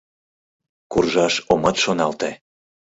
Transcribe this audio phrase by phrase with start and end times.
[0.91, 2.31] —Куржаш омат шоналте!